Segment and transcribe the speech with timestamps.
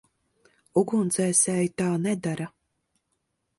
[0.81, 2.51] Ugunsdzēsēji tā nedara.